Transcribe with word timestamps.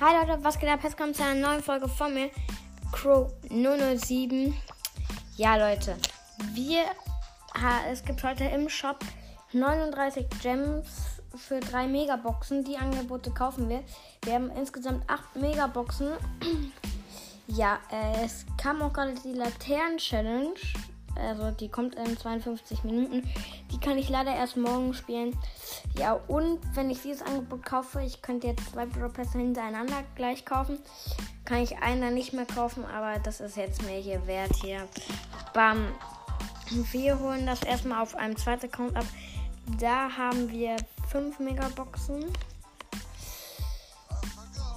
Hi 0.00 0.14
Leute, 0.16 0.42
was 0.42 0.58
geht 0.58 0.70
ab? 0.70 0.80
Jetzt 0.82 0.96
kommt 0.96 1.14
zu 1.14 1.22
einer 1.22 1.46
neuen 1.46 1.62
Folge 1.62 1.86
von 1.86 2.14
mir, 2.14 2.30
Crow 2.90 3.30
007. 3.50 4.56
Ja 5.36 5.56
Leute, 5.56 5.94
wir, 6.54 6.84
es 7.86 8.02
gibt 8.02 8.24
heute 8.24 8.44
im 8.44 8.70
Shop 8.70 9.00
39 9.52 10.26
Gems 10.40 11.20
für 11.36 11.60
3 11.60 11.86
Megaboxen. 11.88 12.64
Die 12.64 12.78
Angebote 12.78 13.30
kaufen 13.30 13.68
wir. 13.68 13.84
Wir 14.24 14.32
haben 14.32 14.50
insgesamt 14.52 15.04
8 15.06 15.36
Megaboxen. 15.36 16.12
ja, 17.46 17.78
äh, 17.92 18.24
es 18.24 18.46
kam 18.56 18.80
auch 18.80 18.94
gerade 18.94 19.14
die 19.22 19.34
Laternen-Challenge. 19.34 20.54
Also 21.20 21.50
die 21.50 21.68
kommt 21.68 21.94
in 21.94 22.16
52 22.16 22.84
Minuten. 22.84 23.28
Die 23.70 23.78
kann 23.78 23.98
ich 23.98 24.08
leider 24.08 24.34
erst 24.34 24.56
morgen 24.56 24.94
spielen. 24.94 25.36
Ja, 25.96 26.14
und 26.28 26.58
wenn 26.74 26.90
ich 26.90 27.02
dieses 27.02 27.22
Angebot 27.22 27.64
kaufe, 27.64 28.02
ich 28.02 28.22
könnte 28.22 28.48
jetzt 28.48 28.70
zwei 28.70 28.86
Pro-Pässe 28.86 29.38
hintereinander 29.38 30.02
gleich 30.14 30.44
kaufen, 30.44 30.78
kann 31.44 31.58
ich 31.58 31.76
dann 31.80 32.14
nicht 32.14 32.32
mehr 32.32 32.46
kaufen, 32.46 32.84
aber 32.84 33.18
das 33.18 33.40
ist 33.40 33.56
jetzt 33.56 33.82
mir 33.82 33.98
hier 33.98 34.26
wert 34.26 34.54
hier. 34.56 34.88
Bam. 35.52 35.88
Wir 36.92 37.18
holen 37.18 37.46
das 37.46 37.64
erstmal 37.64 38.00
auf 38.00 38.14
einem 38.14 38.36
zweiten 38.36 38.66
Account 38.66 38.96
ab. 38.96 39.06
Da 39.78 40.08
haben 40.16 40.48
wir 40.50 40.76
5 41.10 41.40
Megaboxen. 41.40 42.24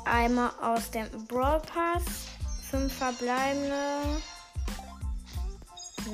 Einmal 0.05 0.51
aus 0.61 0.89
dem 0.91 1.07
Brawl 1.27 1.61
Pass. 1.61 2.03
5 2.71 2.91
verbleibende. 2.91 4.21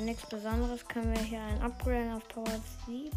Nichts 0.02 0.24
Besonderes 0.26 0.86
können 0.88 1.14
wir 1.14 1.22
hier 1.22 1.42
ein 1.42 1.62
Upgrade 1.62 2.14
auf 2.16 2.26
Power 2.28 2.60
7. 2.86 3.10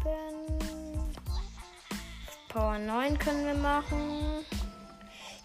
Power 2.48 2.78
9 2.78 3.18
können 3.18 3.46
wir 3.46 3.54
machen. 3.54 4.44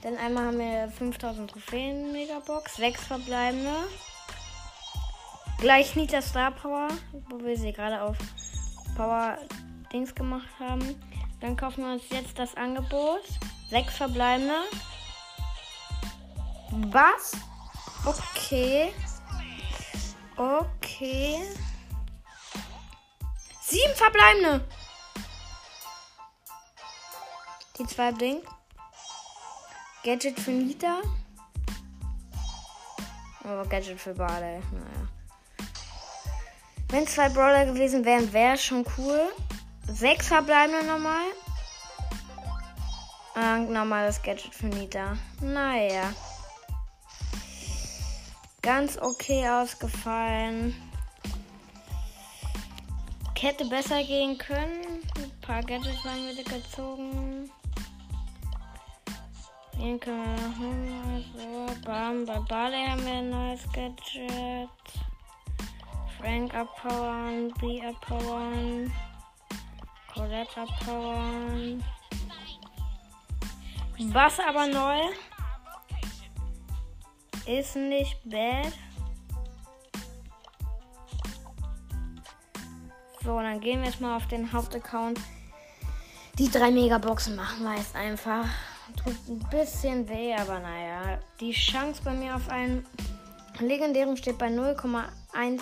Dann 0.02 0.18
einmal 0.18 0.48
haben 0.48 0.60
wir 0.60 0.90
5000 0.90 1.50
Trophäen 1.50 2.12
Megabox, 2.12 2.76
6 2.76 3.08
verbleibende. 3.08 3.74
Gleich 5.60 5.96
Nita 5.96 6.22
Star 6.22 6.52
Power, 6.52 6.90
wo 7.30 7.40
wir 7.40 7.58
sie 7.58 7.72
gerade 7.72 8.02
auf 8.02 8.18
Power 8.98 9.38
Dings 9.94 10.14
gemacht 10.14 10.50
haben. 10.60 11.02
Dann 11.40 11.56
kaufen 11.56 11.86
wir 11.86 11.94
uns 11.94 12.04
jetzt 12.12 12.38
das 12.38 12.56
Angebot. 12.56 13.24
6 13.70 13.96
verbleibende. 13.96 14.56
Was? 16.92 17.32
Okay. 18.06 18.92
Okay. 20.40 21.44
Sieben 23.62 23.94
verbleibende. 23.94 24.66
Die 27.78 27.86
zwei 27.86 28.14
blinkt. 28.14 28.48
Gadget 30.06 30.40
für 30.40 30.52
Nita. 30.52 31.02
Aber 33.44 33.66
Gadget 33.66 34.00
für 34.00 34.14
Bade. 34.14 34.64
Naja. 34.72 35.08
Wenn 36.88 37.06
zwei 37.06 37.28
Brawler 37.28 37.66
gewesen 37.66 38.06
wären, 38.06 38.32
wäre 38.32 38.54
es 38.54 38.64
schon 38.64 38.86
cool. 38.98 39.20
Sechs 39.90 40.30
verbleibende 40.30 40.86
nochmal. 40.86 41.26
Und 43.36 43.72
normales 43.72 44.22
Gadget 44.22 44.56
für 44.56 44.68
Nita. 44.68 45.18
Naja 45.42 46.14
ganz 48.62 48.98
okay 48.98 49.48
ausgefallen. 49.50 50.76
Hätte 53.42 53.64
besser 53.70 54.04
gehen 54.04 54.38
können. 54.38 55.02
Ein 55.16 55.32
paar 55.40 55.64
Gadgets 55.64 56.04
haben 56.04 56.28
wir 56.28 56.44
gezogen. 56.44 57.50
Den 59.78 59.98
können 59.98 60.26
wir 60.26 60.50
nochmal 60.50 61.24
so. 61.38 61.82
Bam, 61.86 62.26
bei 62.26 62.38
Barley 62.50 62.86
haben 62.86 63.06
wir 63.06 63.14
ein 63.14 63.30
neues 63.30 63.64
Gadget. 63.72 64.70
Frank 66.20 66.54
abpowern, 66.54 67.54
B 67.62 67.82
abpowern, 67.82 68.92
Colette 70.14 70.62
abpowern. 70.62 71.82
Was 74.12 74.38
aber 74.42 74.68
neu? 74.68 75.00
Ist 77.50 77.76
nicht 77.76 78.18
bad. 78.26 78.72
So, 83.24 83.40
dann 83.40 83.60
gehen 83.60 83.80
wir 83.80 83.88
jetzt 83.88 84.00
mal 84.00 84.16
auf 84.16 84.28
den 84.28 84.54
Hauptaccount. 84.54 85.20
Die 86.38 86.52
drei 86.52 86.70
Megaboxen 86.70 87.36
machen 87.36 87.64
wir 87.64 87.76
jetzt 87.76 87.96
einfach. 87.96 88.46
Tut 89.04 89.16
ein 89.28 89.40
bisschen 89.50 90.08
weh, 90.08 90.36
aber 90.36 90.60
naja. 90.60 91.18
Die 91.40 91.52
Chance 91.52 92.04
bei 92.04 92.14
mir 92.14 92.36
auf 92.36 92.48
einen 92.50 92.86
legendären 93.58 94.16
steht 94.16 94.38
bei 94.38 94.50
0,1 94.50 95.60